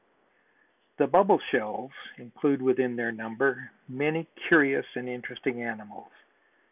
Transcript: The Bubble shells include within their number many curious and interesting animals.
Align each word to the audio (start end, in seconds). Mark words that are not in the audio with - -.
The 0.97 1.05
Bubble 1.05 1.39
shells 1.51 1.91
include 2.17 2.59
within 2.63 2.95
their 2.95 3.11
number 3.11 3.69
many 3.87 4.27
curious 4.47 4.87
and 4.95 5.07
interesting 5.07 5.61
animals. 5.61 6.09